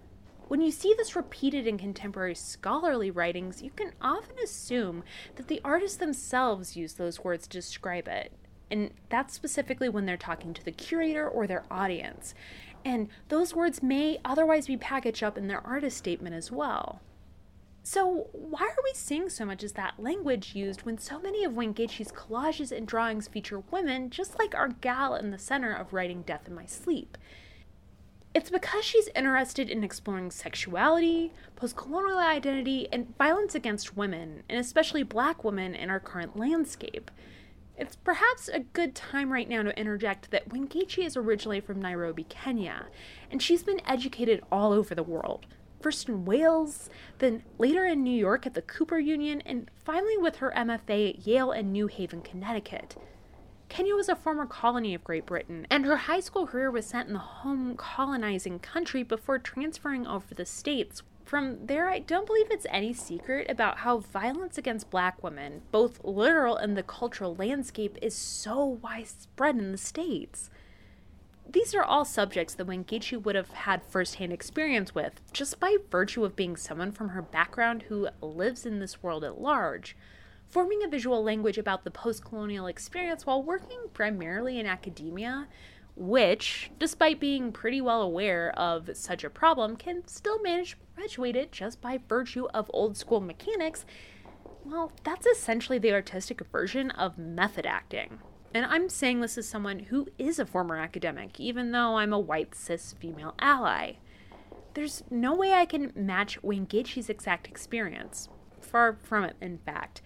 When 0.48 0.60
you 0.60 0.70
see 0.70 0.94
this 0.96 1.16
repeated 1.16 1.66
in 1.66 1.78
contemporary 1.78 2.34
scholarly 2.34 3.10
writings, 3.10 3.62
you 3.62 3.70
can 3.70 3.92
often 4.02 4.38
assume 4.38 5.02
that 5.36 5.48
the 5.48 5.60
artists 5.64 5.96
themselves 5.96 6.76
use 6.76 6.94
those 6.94 7.24
words 7.24 7.46
to 7.46 7.58
describe 7.58 8.06
it. 8.08 8.32
And 8.70 8.90
that's 9.08 9.34
specifically 9.34 9.88
when 9.88 10.06
they're 10.06 10.16
talking 10.16 10.52
to 10.54 10.64
the 10.64 10.72
curator 10.72 11.28
or 11.28 11.46
their 11.46 11.64
audience 11.70 12.34
and 12.84 13.08
those 13.28 13.54
words 13.54 13.82
may 13.82 14.18
otherwise 14.24 14.66
be 14.66 14.76
packaged 14.76 15.22
up 15.22 15.38
in 15.38 15.48
their 15.48 15.66
artist 15.66 15.96
statement 15.96 16.34
as 16.34 16.50
well. 16.50 17.00
So, 17.84 18.28
why 18.32 18.62
are 18.62 18.84
we 18.84 18.92
seeing 18.94 19.28
so 19.28 19.44
much 19.44 19.64
as 19.64 19.72
that 19.72 19.94
language 19.98 20.54
used 20.54 20.82
when 20.82 20.98
so 20.98 21.18
many 21.18 21.44
of 21.44 21.54
Wangechi's 21.54 22.12
collages 22.12 22.70
and 22.70 22.86
drawings 22.86 23.26
feature 23.26 23.64
women, 23.72 24.08
just 24.08 24.38
like 24.38 24.54
our 24.54 24.68
gal 24.68 25.16
in 25.16 25.32
the 25.32 25.38
center 25.38 25.72
of 25.74 25.92
riding 25.92 26.22
Death 26.22 26.46
in 26.46 26.54
My 26.54 26.66
Sleep? 26.66 27.18
It's 28.34 28.50
because 28.50 28.84
she's 28.84 29.08
interested 29.16 29.68
in 29.68 29.82
exploring 29.82 30.30
sexuality, 30.30 31.32
post 31.56 31.76
colonial 31.76 32.18
identity, 32.18 32.88
and 32.92 33.16
violence 33.18 33.54
against 33.54 33.96
women, 33.96 34.44
and 34.48 34.58
especially 34.60 35.02
black 35.02 35.42
women 35.42 35.74
in 35.74 35.90
our 35.90 36.00
current 36.00 36.36
landscape. 36.36 37.10
It's 37.76 37.96
perhaps 37.96 38.48
a 38.48 38.60
good 38.60 38.94
time 38.94 39.32
right 39.32 39.48
now 39.48 39.62
to 39.62 39.78
interject 39.78 40.30
that 40.30 40.48
Wangechi 40.50 41.04
is 41.04 41.16
originally 41.16 41.60
from 41.60 41.80
Nairobi, 41.80 42.24
Kenya, 42.24 42.86
and 43.30 43.42
she's 43.42 43.62
been 43.62 43.80
educated 43.86 44.42
all 44.52 44.72
over 44.72 44.94
the 44.94 45.02
world. 45.02 45.46
first 45.80 46.08
in 46.08 46.24
Wales, 46.24 46.88
then 47.18 47.42
later 47.58 47.84
in 47.84 48.04
New 48.04 48.16
York 48.16 48.46
at 48.46 48.54
the 48.54 48.62
Cooper 48.62 49.00
Union, 49.00 49.40
and 49.44 49.68
finally 49.84 50.16
with 50.16 50.36
her 50.36 50.52
MFA 50.54 51.14
at 51.14 51.26
Yale 51.26 51.50
and 51.50 51.72
New 51.72 51.88
Haven, 51.88 52.20
Connecticut. 52.22 52.96
Kenya 53.68 53.96
was 53.96 54.08
a 54.08 54.14
former 54.14 54.46
colony 54.46 54.94
of 54.94 55.02
Great 55.02 55.26
Britain, 55.26 55.66
and 55.70 55.84
her 55.84 55.96
high 55.96 56.20
school 56.20 56.46
career 56.46 56.70
was 56.70 56.86
spent 56.86 57.08
in 57.08 57.14
the 57.14 57.18
home 57.18 57.74
colonizing 57.76 58.60
country 58.60 59.02
before 59.02 59.38
transferring 59.38 60.06
over 60.06 60.34
the 60.34 60.46
States. 60.46 61.02
From 61.24 61.66
there, 61.66 61.88
I 61.88 62.00
don't 62.00 62.26
believe 62.26 62.50
it's 62.50 62.66
any 62.68 62.92
secret 62.92 63.50
about 63.50 63.78
how 63.78 63.98
violence 63.98 64.58
against 64.58 64.90
black 64.90 65.22
women, 65.22 65.62
both 65.70 66.02
literal 66.04 66.56
and 66.56 66.76
the 66.76 66.82
cultural 66.82 67.34
landscape, 67.34 67.96
is 68.02 68.14
so 68.14 68.64
widespread 68.64 69.56
in 69.56 69.72
the 69.72 69.78
States. 69.78 70.50
These 71.48 71.74
are 71.74 71.82
all 71.82 72.04
subjects 72.04 72.54
that 72.54 72.66
Wangechi 72.66 73.22
would 73.22 73.34
have 73.34 73.50
had 73.50 73.82
firsthand 73.82 74.32
experience 74.32 74.94
with, 74.94 75.20
just 75.32 75.60
by 75.60 75.76
virtue 75.90 76.24
of 76.24 76.36
being 76.36 76.56
someone 76.56 76.92
from 76.92 77.10
her 77.10 77.22
background 77.22 77.84
who 77.84 78.08
lives 78.20 78.66
in 78.66 78.78
this 78.78 79.02
world 79.02 79.24
at 79.24 79.40
large 79.40 79.96
forming 80.52 80.84
a 80.84 80.88
visual 80.88 81.24
language 81.24 81.56
about 81.56 81.82
the 81.82 81.90
post 81.90 82.22
colonial 82.22 82.66
experience 82.66 83.24
while 83.24 83.42
working 83.42 83.78
primarily 83.94 84.60
in 84.60 84.66
academia, 84.66 85.48
which, 85.94 86.70
despite 86.78 87.20
being 87.20 87.52
pretty 87.52 87.80
well 87.80 88.02
aware 88.02 88.50
of 88.58 88.90
such 88.94 89.24
a 89.24 89.30
problem, 89.30 89.76
can 89.76 90.06
still 90.06 90.40
manage 90.40 90.70
to 90.70 90.76
perpetuate 90.76 91.36
it 91.36 91.52
just 91.52 91.80
by 91.80 91.98
virtue 92.08 92.46
of 92.54 92.70
old 92.72 92.96
school 92.96 93.20
mechanics, 93.20 93.84
well, 94.64 94.92
that's 95.04 95.26
essentially 95.26 95.78
the 95.78 95.92
artistic 95.92 96.40
version 96.50 96.90
of 96.92 97.18
method 97.18 97.66
acting. 97.66 98.18
And 98.54 98.66
I'm 98.66 98.88
saying 98.88 99.20
this 99.20 99.38
as 99.38 99.48
someone 99.48 99.78
who 99.78 100.08
is 100.18 100.38
a 100.38 100.46
former 100.46 100.76
academic, 100.76 101.40
even 101.40 101.72
though 101.72 101.96
I'm 101.96 102.12
a 102.12 102.18
white 102.18 102.54
cis 102.54 102.94
female 102.98 103.34
ally. 103.38 103.94
There's 104.74 105.02
no 105.10 105.34
way 105.34 105.52
I 105.52 105.66
can 105.66 105.92
match 105.94 106.40
Wangechi's 106.42 107.10
exact 107.10 107.46
experience. 107.46 108.28
Far 108.60 108.98
from 109.02 109.24
it, 109.24 109.36
in 109.40 109.58
fact 109.58 110.00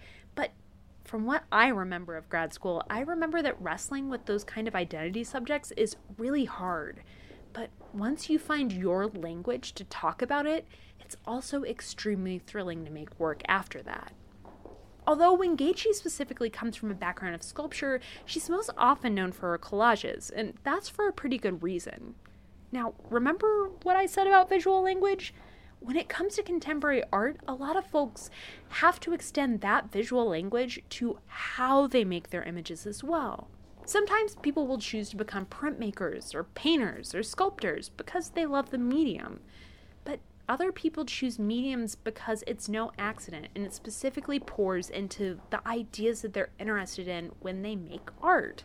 from 1.07 1.25
what 1.25 1.45
I 1.51 1.69
remember 1.69 2.17
of 2.17 2.27
grad 2.27 2.53
school, 2.53 2.83
I 2.89 2.99
remember 2.99 3.41
that 3.41 3.61
wrestling 3.61 4.09
with 4.09 4.25
those 4.25 4.43
kind 4.43 4.67
of 4.67 4.75
identity 4.75 5.23
subjects 5.23 5.71
is 5.77 5.95
really 6.17 6.45
hard. 6.45 7.01
But 7.53 7.69
once 7.93 8.29
you 8.29 8.37
find 8.37 8.73
your 8.73 9.07
language 9.07 9.71
to 9.75 9.85
talk 9.85 10.21
about 10.21 10.45
it, 10.45 10.67
it's 10.99 11.15
also 11.25 11.63
extremely 11.63 12.39
thrilling 12.39 12.83
to 12.83 12.91
make 12.91 13.17
work 13.17 13.41
after 13.47 13.81
that. 13.83 14.11
Although 15.07 15.37
Wangechi 15.37 15.93
specifically 15.93 16.49
comes 16.49 16.75
from 16.75 16.91
a 16.91 16.95
background 16.95 17.33
of 17.33 17.41
sculpture, 17.41 18.01
she's 18.25 18.49
most 18.49 18.69
often 18.77 19.15
known 19.15 19.31
for 19.31 19.51
her 19.51 19.57
collages, 19.57 20.29
and 20.35 20.55
that's 20.65 20.89
for 20.89 21.07
a 21.07 21.13
pretty 21.13 21.37
good 21.37 21.63
reason. 21.63 22.15
Now, 22.73 22.93
remember 23.09 23.69
what 23.83 23.95
I 23.95 24.07
said 24.07 24.27
about 24.27 24.49
visual 24.49 24.81
language? 24.81 25.33
When 25.79 25.95
it 25.95 26.09
comes 26.09 26.35
to 26.35 26.43
contemporary 26.43 27.03
art, 27.11 27.37
a 27.47 27.53
lot 27.53 27.75
of 27.75 27.85
folks 27.85 28.29
have 28.69 28.99
to 29.01 29.13
extend 29.13 29.61
that 29.61 29.91
visual 29.91 30.27
language 30.27 30.81
to 30.89 31.19
how 31.27 31.87
they 31.87 32.03
make 32.03 32.29
their 32.29 32.43
images 32.43 32.85
as 32.85 33.03
well. 33.03 33.47
Sometimes 33.85 34.35
people 34.41 34.67
will 34.67 34.79
choose 34.79 35.09
to 35.09 35.15
become 35.15 35.45
printmakers 35.45 36.35
or 36.35 36.43
painters 36.43 37.15
or 37.15 37.23
sculptors 37.23 37.89
because 37.89 38.31
they 38.31 38.45
love 38.45 38.69
the 38.69 38.77
medium. 38.77 39.39
But 40.03 40.19
other 40.49 40.73
people 40.73 41.05
choose 41.05 41.39
mediums 41.39 41.95
because 41.95 42.43
it's 42.47 42.67
no 42.67 42.91
accident 42.97 43.47
and 43.55 43.65
it 43.65 43.73
specifically 43.73 44.39
pours 44.39 44.89
into 44.89 45.39
the 45.51 45.65
ideas 45.65 46.21
that 46.21 46.33
they're 46.33 46.49
interested 46.59 47.07
in 47.07 47.31
when 47.39 47.61
they 47.61 47.77
make 47.77 48.09
art. 48.21 48.63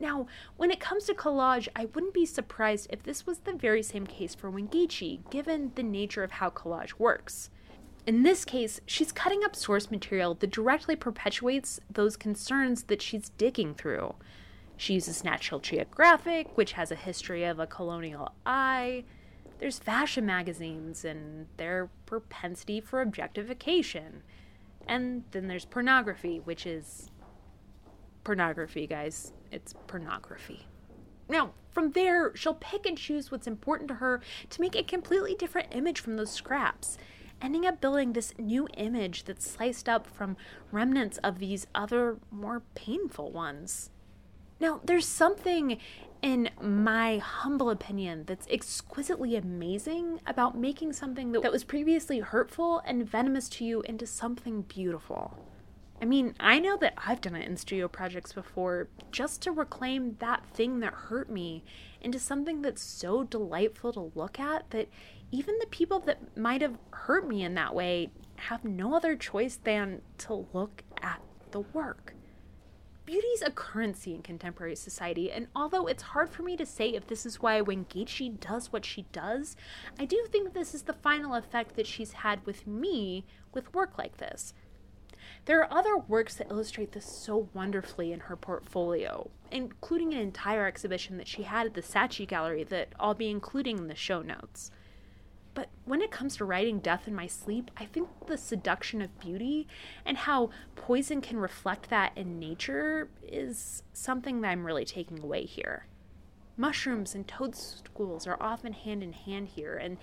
Now, 0.00 0.26
when 0.56 0.70
it 0.70 0.80
comes 0.80 1.04
to 1.04 1.14
collage, 1.14 1.68
I 1.76 1.84
wouldn't 1.86 2.14
be 2.14 2.26
surprised 2.26 2.88
if 2.90 3.02
this 3.02 3.26
was 3.26 3.38
the 3.38 3.52
very 3.52 3.82
same 3.82 4.06
case 4.06 4.34
for 4.34 4.50
Wangechi, 4.50 5.28
given 5.30 5.72
the 5.74 5.82
nature 5.82 6.24
of 6.24 6.32
how 6.32 6.50
collage 6.50 6.98
works. 6.98 7.50
In 8.04 8.24
this 8.24 8.44
case, 8.44 8.80
she's 8.84 9.12
cutting 9.12 9.44
up 9.44 9.54
source 9.54 9.90
material 9.90 10.34
that 10.34 10.50
directly 10.50 10.96
perpetuates 10.96 11.78
those 11.88 12.16
concerns 12.16 12.84
that 12.84 13.00
she's 13.00 13.28
digging 13.30 13.74
through. 13.74 14.14
She 14.76 14.94
uses 14.94 15.22
National 15.22 15.60
Geographic, 15.60 16.56
which 16.56 16.72
has 16.72 16.90
a 16.90 16.96
history 16.96 17.44
of 17.44 17.60
a 17.60 17.66
colonial 17.68 18.32
eye. 18.44 19.04
There's 19.60 19.78
fashion 19.78 20.26
magazines 20.26 21.04
and 21.04 21.46
their 21.56 21.90
propensity 22.06 22.80
for 22.80 23.00
objectification. 23.00 24.24
And 24.88 25.22
then 25.30 25.46
there's 25.46 25.64
pornography, 25.64 26.40
which 26.40 26.66
is 26.66 27.12
pornography, 28.24 28.88
guys. 28.88 29.32
It's 29.52 29.74
pornography. 29.86 30.66
Now, 31.28 31.52
from 31.70 31.92
there, 31.92 32.34
she'll 32.34 32.54
pick 32.54 32.86
and 32.86 32.98
choose 32.98 33.30
what's 33.30 33.46
important 33.46 33.88
to 33.88 33.94
her 33.94 34.20
to 34.50 34.60
make 34.60 34.74
a 34.74 34.82
completely 34.82 35.34
different 35.34 35.74
image 35.74 36.00
from 36.00 36.16
those 36.16 36.32
scraps, 36.32 36.98
ending 37.40 37.66
up 37.66 37.80
building 37.80 38.12
this 38.12 38.34
new 38.38 38.66
image 38.76 39.24
that's 39.24 39.48
sliced 39.48 39.88
up 39.88 40.06
from 40.06 40.36
remnants 40.70 41.18
of 41.18 41.38
these 41.38 41.66
other, 41.74 42.18
more 42.30 42.62
painful 42.74 43.30
ones. 43.30 43.90
Now, 44.58 44.80
there's 44.84 45.06
something, 45.06 45.78
in 46.22 46.50
my 46.60 47.18
humble 47.18 47.68
opinion, 47.70 48.24
that's 48.26 48.46
exquisitely 48.48 49.36
amazing 49.36 50.20
about 50.26 50.56
making 50.56 50.92
something 50.92 51.32
that 51.32 51.52
was 51.52 51.64
previously 51.64 52.20
hurtful 52.20 52.80
and 52.86 53.08
venomous 53.08 53.48
to 53.50 53.64
you 53.64 53.82
into 53.82 54.06
something 54.06 54.62
beautiful. 54.62 55.36
I 56.02 56.04
mean, 56.04 56.34
I 56.40 56.58
know 56.58 56.76
that 56.78 56.94
I've 56.98 57.20
done 57.20 57.36
it 57.36 57.46
in 57.46 57.56
studio 57.56 57.86
projects 57.86 58.32
before 58.32 58.88
just 59.12 59.40
to 59.42 59.52
reclaim 59.52 60.16
that 60.18 60.44
thing 60.44 60.80
that 60.80 60.92
hurt 60.92 61.30
me 61.30 61.62
into 62.00 62.18
something 62.18 62.60
that's 62.60 62.82
so 62.82 63.22
delightful 63.22 63.92
to 63.92 64.10
look 64.16 64.40
at 64.40 64.68
that 64.70 64.88
even 65.30 65.54
the 65.60 65.66
people 65.68 66.00
that 66.00 66.36
might 66.36 66.60
have 66.60 66.76
hurt 66.90 67.28
me 67.28 67.44
in 67.44 67.54
that 67.54 67.72
way 67.72 68.10
have 68.34 68.64
no 68.64 68.96
other 68.96 69.14
choice 69.14 69.60
than 69.62 70.02
to 70.18 70.44
look 70.52 70.82
at 71.00 71.22
the 71.52 71.60
work. 71.60 72.14
Beauty's 73.06 73.42
a 73.42 73.52
currency 73.52 74.12
in 74.12 74.22
contemporary 74.22 74.74
society, 74.74 75.30
and 75.30 75.46
although 75.54 75.86
it's 75.86 76.02
hard 76.02 76.30
for 76.30 76.42
me 76.42 76.56
to 76.56 76.66
say 76.66 76.88
if 76.88 77.06
this 77.06 77.24
is 77.24 77.40
why 77.40 77.60
Wangechi 77.60 78.40
does 78.40 78.72
what 78.72 78.84
she 78.84 79.02
does, 79.12 79.54
I 80.00 80.06
do 80.06 80.26
think 80.32 80.52
this 80.52 80.74
is 80.74 80.82
the 80.82 80.92
final 80.92 81.36
effect 81.36 81.76
that 81.76 81.86
she's 81.86 82.12
had 82.12 82.44
with 82.44 82.66
me 82.66 83.24
with 83.54 83.72
work 83.72 83.98
like 83.98 84.16
this. 84.16 84.52
There 85.44 85.60
are 85.60 85.72
other 85.72 85.96
works 85.96 86.36
that 86.36 86.50
illustrate 86.50 86.92
this 86.92 87.04
so 87.04 87.48
wonderfully 87.52 88.12
in 88.12 88.20
her 88.20 88.36
portfolio, 88.36 89.28
including 89.50 90.14
an 90.14 90.20
entire 90.20 90.66
exhibition 90.66 91.16
that 91.16 91.26
she 91.26 91.42
had 91.42 91.66
at 91.66 91.74
the 91.74 91.82
Saatchi 91.82 92.28
Gallery 92.28 92.62
that 92.64 92.90
I'll 93.00 93.14
be 93.14 93.28
including 93.28 93.78
in 93.78 93.88
the 93.88 93.96
show 93.96 94.22
notes. 94.22 94.70
But 95.54 95.68
when 95.84 96.00
it 96.00 96.12
comes 96.12 96.36
to 96.36 96.44
riding 96.44 96.78
Death 96.78 97.08
in 97.08 97.14
My 97.14 97.26
Sleep, 97.26 97.70
I 97.76 97.86
think 97.86 98.08
the 98.26 98.38
seduction 98.38 99.02
of 99.02 99.18
beauty 99.18 99.66
and 100.06 100.16
how 100.16 100.50
poison 100.76 101.20
can 101.20 101.38
reflect 101.38 101.90
that 101.90 102.12
in 102.16 102.38
nature 102.38 103.10
is 103.22 103.82
something 103.92 104.40
that 104.40 104.48
I'm 104.48 104.64
really 104.64 104.84
taking 104.84 105.22
away 105.22 105.44
here. 105.44 105.86
Mushrooms 106.56 107.14
and 107.14 107.26
toadstools 107.26 108.26
are 108.26 108.40
often 108.40 108.72
hand 108.72 109.02
in 109.02 109.12
hand 109.12 109.48
here, 109.48 109.76
and 109.76 109.98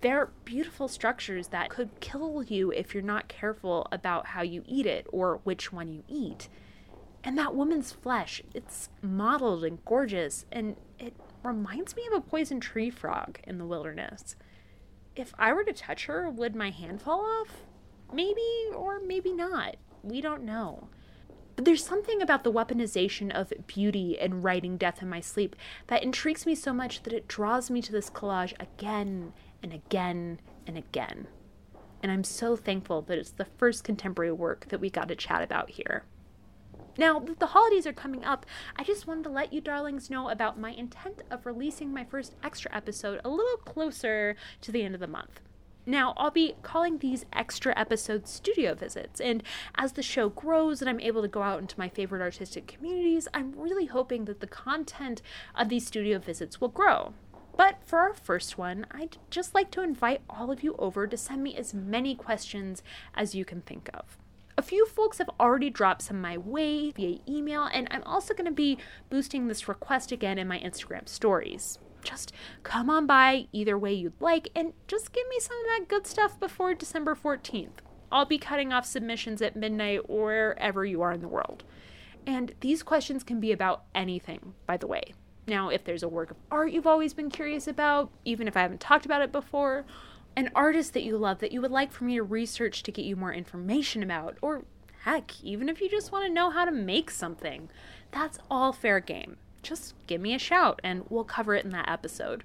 they're 0.00 0.30
beautiful 0.44 0.88
structures 0.88 1.48
that 1.48 1.70
could 1.70 2.00
kill 2.00 2.42
you 2.42 2.70
if 2.72 2.94
you're 2.94 3.02
not 3.02 3.28
careful 3.28 3.86
about 3.90 4.26
how 4.26 4.42
you 4.42 4.62
eat 4.66 4.86
it 4.86 5.06
or 5.10 5.40
which 5.44 5.72
one 5.72 5.88
you 5.88 6.04
eat. 6.08 6.48
And 7.22 7.38
that 7.38 7.54
woman's 7.54 7.92
flesh, 7.92 8.42
it's 8.52 8.90
mottled 9.00 9.64
and 9.64 9.82
gorgeous, 9.86 10.44
and 10.52 10.76
it 10.98 11.14
reminds 11.42 11.96
me 11.96 12.06
of 12.06 12.12
a 12.12 12.20
poison 12.20 12.60
tree 12.60 12.90
frog 12.90 13.40
in 13.44 13.56
the 13.56 13.64
wilderness. 13.64 14.36
If 15.16 15.32
I 15.38 15.52
were 15.52 15.64
to 15.64 15.72
touch 15.72 16.06
her, 16.06 16.28
would 16.28 16.54
my 16.54 16.70
hand 16.70 17.00
fall 17.00 17.20
off? 17.20 17.62
Maybe, 18.12 18.42
or 18.74 19.00
maybe 19.00 19.32
not. 19.32 19.76
We 20.02 20.20
don't 20.20 20.44
know. 20.44 20.88
But 21.56 21.64
there's 21.64 21.84
something 21.84 22.20
about 22.20 22.44
the 22.44 22.52
weaponization 22.52 23.30
of 23.30 23.52
beauty 23.66 24.18
and 24.18 24.42
riding 24.42 24.76
Death 24.76 25.00
in 25.00 25.08
My 25.08 25.20
Sleep 25.20 25.54
that 25.86 26.02
intrigues 26.02 26.46
me 26.46 26.54
so 26.54 26.72
much 26.72 27.04
that 27.04 27.12
it 27.12 27.28
draws 27.28 27.70
me 27.70 27.80
to 27.82 27.92
this 27.92 28.10
collage 28.10 28.54
again 28.58 29.32
and 29.64 29.72
again 29.72 30.38
and 30.66 30.76
again. 30.76 31.26
And 32.02 32.12
I'm 32.12 32.22
so 32.22 32.54
thankful 32.54 33.00
that 33.02 33.18
it's 33.18 33.30
the 33.30 33.46
first 33.46 33.82
contemporary 33.82 34.30
work 34.30 34.68
that 34.68 34.78
we 34.78 34.90
got 34.90 35.08
to 35.08 35.16
chat 35.16 35.42
about 35.42 35.70
here. 35.70 36.04
Now 36.98 37.18
that 37.18 37.40
the 37.40 37.46
holidays 37.46 37.86
are 37.86 37.94
coming 37.94 38.24
up, 38.24 38.44
I 38.76 38.84
just 38.84 39.06
wanted 39.06 39.24
to 39.24 39.30
let 39.30 39.54
you 39.54 39.62
darlings 39.62 40.10
know 40.10 40.28
about 40.28 40.60
my 40.60 40.72
intent 40.72 41.22
of 41.30 41.46
releasing 41.46 41.92
my 41.92 42.04
first 42.04 42.34
extra 42.44 42.72
episode 42.76 43.22
a 43.24 43.30
little 43.30 43.56
closer 43.56 44.36
to 44.60 44.70
the 44.70 44.82
end 44.82 44.94
of 44.94 45.00
the 45.00 45.06
month. 45.06 45.40
Now, 45.86 46.12
I'll 46.18 46.30
be 46.30 46.54
calling 46.62 46.98
these 46.98 47.24
extra 47.32 47.78
episodes 47.78 48.30
studio 48.30 48.74
visits, 48.74 49.20
and 49.20 49.42
as 49.76 49.92
the 49.92 50.02
show 50.02 50.28
grows 50.28 50.80
and 50.80 50.88
I'm 50.88 51.00
able 51.00 51.22
to 51.22 51.28
go 51.28 51.42
out 51.42 51.60
into 51.60 51.78
my 51.78 51.88
favorite 51.88 52.22
artistic 52.22 52.66
communities, 52.66 53.28
I'm 53.34 53.52
really 53.56 53.86
hoping 53.86 54.26
that 54.26 54.40
the 54.40 54.46
content 54.46 55.22
of 55.54 55.68
these 55.70 55.86
studio 55.86 56.18
visits 56.18 56.60
will 56.60 56.68
grow. 56.68 57.14
But 57.56 57.78
for 57.84 58.00
our 58.00 58.14
first 58.14 58.58
one, 58.58 58.86
I'd 58.90 59.18
just 59.30 59.54
like 59.54 59.70
to 59.72 59.82
invite 59.82 60.22
all 60.28 60.50
of 60.50 60.62
you 60.62 60.74
over 60.78 61.06
to 61.06 61.16
send 61.16 61.42
me 61.42 61.56
as 61.56 61.72
many 61.72 62.14
questions 62.14 62.82
as 63.14 63.34
you 63.34 63.44
can 63.44 63.60
think 63.60 63.88
of. 63.94 64.18
A 64.56 64.62
few 64.62 64.86
folks 64.86 65.18
have 65.18 65.30
already 65.40 65.70
dropped 65.70 66.02
some 66.02 66.20
my 66.20 66.38
way 66.38 66.90
via 66.90 67.18
email, 67.28 67.64
and 67.64 67.88
I'm 67.90 68.04
also 68.04 68.34
going 68.34 68.44
to 68.46 68.52
be 68.52 68.78
boosting 69.10 69.48
this 69.48 69.68
request 69.68 70.12
again 70.12 70.38
in 70.38 70.46
my 70.48 70.58
Instagram 70.60 71.08
stories. 71.08 71.78
just 72.04 72.32
come 72.62 72.90
on 72.90 73.06
by 73.06 73.46
either 73.52 73.78
way 73.78 73.92
you'd 73.92 74.20
like 74.20 74.50
and 74.54 74.74
just 74.86 75.12
give 75.12 75.26
me 75.28 75.40
some 75.40 75.56
of 75.58 75.64
that 75.66 75.88
good 75.88 76.06
stuff 76.06 76.38
before 76.38 76.74
December 76.74 77.14
14th. 77.14 77.80
I'll 78.12 78.26
be 78.26 78.38
cutting 78.38 78.72
off 78.72 78.86
submissions 78.86 79.42
at 79.42 79.56
midnight 79.56 80.08
wherever 80.08 80.84
you 80.84 81.02
are 81.02 81.12
in 81.12 81.20
the 81.20 81.28
world. 81.28 81.64
And 82.26 82.54
these 82.60 82.82
questions 82.82 83.24
can 83.24 83.40
be 83.40 83.50
about 83.52 83.84
anything, 83.94 84.54
by 84.66 84.76
the 84.76 84.86
way. 84.86 85.14
Now, 85.46 85.68
if 85.68 85.84
there's 85.84 86.02
a 86.02 86.08
work 86.08 86.30
of 86.30 86.36
art 86.50 86.72
you've 86.72 86.86
always 86.86 87.12
been 87.12 87.30
curious 87.30 87.68
about, 87.68 88.10
even 88.24 88.48
if 88.48 88.56
I 88.56 88.62
haven't 88.62 88.80
talked 88.80 89.04
about 89.04 89.22
it 89.22 89.32
before, 89.32 89.84
an 90.36 90.50
artist 90.54 90.94
that 90.94 91.04
you 91.04 91.16
love 91.16 91.38
that 91.40 91.52
you 91.52 91.60
would 91.60 91.70
like 91.70 91.92
for 91.92 92.04
me 92.04 92.16
to 92.16 92.22
research 92.22 92.82
to 92.82 92.92
get 92.92 93.04
you 93.04 93.14
more 93.14 93.32
information 93.32 94.02
about, 94.02 94.36
or 94.40 94.64
heck, 95.02 95.42
even 95.42 95.68
if 95.68 95.80
you 95.80 95.88
just 95.88 96.12
want 96.12 96.26
to 96.26 96.32
know 96.32 96.50
how 96.50 96.64
to 96.64 96.72
make 96.72 97.10
something, 97.10 97.68
that's 98.10 98.38
all 98.50 98.72
fair 98.72 99.00
game. 99.00 99.36
Just 99.62 99.94
give 100.06 100.20
me 100.20 100.34
a 100.34 100.38
shout 100.38 100.80
and 100.82 101.04
we'll 101.08 101.24
cover 101.24 101.54
it 101.54 101.64
in 101.64 101.70
that 101.72 101.88
episode. 101.88 102.44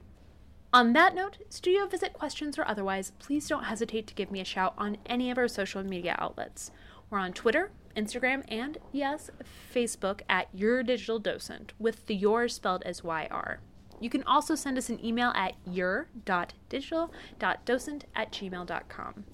On 0.71 0.93
that 0.93 1.15
note, 1.15 1.37
studio 1.49 1.87
visit 1.87 2.13
questions 2.13 2.59
or 2.59 2.67
otherwise, 2.67 3.11
please 3.17 3.47
don't 3.47 3.63
hesitate 3.63 4.05
to 4.07 4.13
give 4.13 4.29
me 4.29 4.39
a 4.39 4.45
shout 4.45 4.75
on 4.77 4.97
any 5.05 5.31
of 5.31 5.37
our 5.37 5.47
social 5.47 5.83
media 5.83 6.15
outlets. 6.19 6.69
We're 7.09 7.17
on 7.17 7.33
Twitter, 7.33 7.71
Instagram, 7.95 8.43
and 8.47 8.77
yes, 8.91 9.29
Facebook 9.73 10.21
at 10.29 10.47
Your 10.53 10.83
Digital 10.83 11.17
Docent, 11.19 11.73
with 11.79 12.05
the 12.07 12.15
your 12.15 12.47
spelled 12.47 12.83
as 12.83 13.03
YR. 13.03 13.59
You 13.99 14.09
can 14.09 14.23
also 14.23 14.55
send 14.55 14.77
us 14.77 14.89
an 14.89 15.03
email 15.03 15.33
at 15.35 15.55
your.digital.docent 15.65 18.05
at 18.15 18.31
gmail.com. 18.31 19.25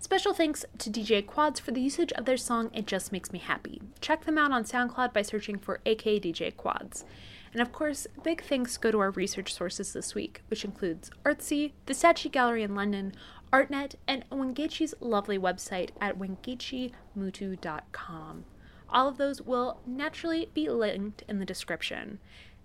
Special 0.00 0.32
thanks 0.32 0.64
to 0.78 0.90
DJ 0.90 1.26
Quads 1.26 1.58
for 1.58 1.72
the 1.72 1.80
usage 1.80 2.12
of 2.12 2.24
their 2.24 2.36
song 2.36 2.70
It 2.72 2.86
Just 2.86 3.10
Makes 3.10 3.32
Me 3.32 3.40
Happy. 3.40 3.82
Check 4.00 4.24
them 4.24 4.38
out 4.38 4.52
on 4.52 4.62
SoundCloud 4.64 5.12
by 5.12 5.22
searching 5.22 5.58
for 5.58 5.80
AK 5.84 6.22
DJ 6.22 6.56
Quads. 6.56 7.04
And 7.52 7.60
of 7.60 7.72
course, 7.72 8.06
big 8.22 8.42
thanks 8.42 8.76
go 8.76 8.92
to 8.92 9.00
our 9.00 9.10
research 9.10 9.52
sources 9.52 9.92
this 9.92 10.14
week, 10.14 10.42
which 10.48 10.64
includes 10.64 11.10
Artsy, 11.24 11.72
the 11.86 11.94
Saatchi 11.94 12.30
Gallery 12.30 12.62
in 12.62 12.74
London, 12.74 13.12
ArtNet, 13.52 13.96
and 14.06 14.24
Wangechi's 14.30 14.94
lovely 15.00 15.38
website 15.38 15.90
at 16.00 16.18
wangechimutu.com. 16.18 18.44
All 18.90 19.08
of 19.08 19.18
those 19.18 19.42
will 19.42 19.80
naturally 19.86 20.50
be 20.54 20.68
linked 20.68 21.22
in 21.28 21.38
the 21.38 21.46
description. 21.46 22.18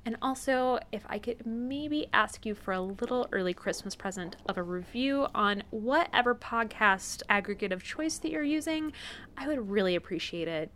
And 0.06 0.18
also, 0.22 0.80
if 0.92 1.06
I 1.08 1.18
could 1.20 1.46
maybe 1.46 2.08
ask 2.12 2.46
you 2.46 2.56
for 2.56 2.74
a 2.74 2.82
little 2.82 3.30
early 3.32 3.54
Christmas 3.54 3.96
present 3.96 4.36
of 4.48 4.58
a 4.58 4.64
review 4.64 5.28
on 5.34 5.64
whatever 5.70 6.36
podcast 6.36 7.22
aggregate 7.30 7.72
of 7.72 7.84
choice 7.84 8.18
that 8.18 8.32
you're 8.32 8.44
using, 8.44 8.92
I 9.38 9.48
would 9.48 9.70
really 9.70 9.96
appreciate 9.96 10.50
it. 10.50 10.72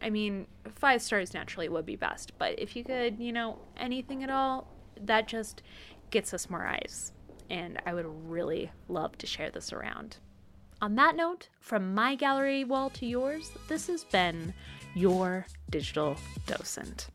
I 0.00 0.10
mean, 0.10 0.46
five 0.76 1.02
stars 1.02 1.34
naturally 1.34 1.68
would 1.68 1.86
be 1.86 1.96
best, 1.96 2.38
but 2.38 2.56
if 2.58 2.76
you 2.76 2.84
could, 2.84 3.18
you 3.18 3.32
know, 3.32 3.58
anything 3.76 4.22
at 4.22 4.30
all, 4.30 4.68
that 5.00 5.26
just 5.26 5.62
gets 6.10 6.32
us 6.32 6.48
more 6.48 6.64
eyes. 6.64 7.12
And 7.50 7.80
I 7.86 7.94
would 7.94 8.06
really 8.28 8.70
love 8.88 9.16
to 9.18 9.26
share 9.26 9.50
this 9.50 9.72
around. 9.72 10.16
On 10.82 10.94
that 10.96 11.16
note, 11.16 11.48
from 11.60 11.94
my 11.94 12.14
gallery 12.14 12.64
wall 12.64 12.90
to 12.90 13.06
yours, 13.06 13.50
this 13.68 13.86
has 13.86 14.04
been 14.04 14.52
your 14.94 15.46
digital 15.70 16.16
docent. 16.46 17.08